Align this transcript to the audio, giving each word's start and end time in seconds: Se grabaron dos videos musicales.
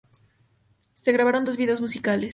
Se 0.95 1.11
grabaron 1.11 1.45
dos 1.45 1.57
videos 1.57 1.79
musicales. 1.79 2.29